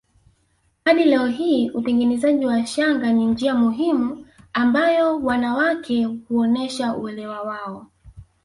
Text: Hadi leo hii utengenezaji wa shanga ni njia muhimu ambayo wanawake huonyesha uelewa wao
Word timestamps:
Hadi 0.85 1.03
leo 1.03 1.27
hii 1.27 1.69
utengenezaji 1.69 2.45
wa 2.45 2.65
shanga 2.65 3.13
ni 3.13 3.25
njia 3.25 3.55
muhimu 3.55 4.27
ambayo 4.53 5.19
wanawake 5.19 6.03
huonyesha 6.05 6.95
uelewa 6.95 7.41
wao 7.41 7.87